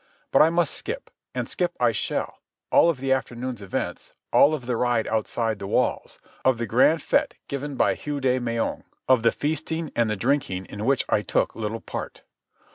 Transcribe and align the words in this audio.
But 0.31 0.41
I 0.41 0.49
must 0.49 0.73
skip. 0.73 1.11
And 1.35 1.47
skip 1.47 1.75
I 1.79 1.91
shall, 1.91 2.39
all 2.71 2.89
of 2.89 2.97
the 2.99 3.11
afternoon's 3.13 3.61
events, 3.61 4.13
all 4.33 4.55
of 4.55 4.65
the 4.65 4.75
ride 4.75 5.05
outside 5.07 5.59
the 5.59 5.67
walls, 5.67 6.17
of 6.43 6.57
the 6.57 6.65
grand 6.65 7.01
fête 7.01 7.33
given 7.47 7.75
by 7.75 7.93
Hugh 7.93 8.19
de 8.19 8.39
Meung, 8.39 8.83
of 9.07 9.21
the 9.21 9.31
feasting 9.31 9.91
and 9.95 10.09
the 10.09 10.15
drinking 10.15 10.65
in 10.65 10.85
which 10.85 11.05
I 11.07 11.21
took 11.21 11.53
little 11.55 11.81
part. 11.81 12.23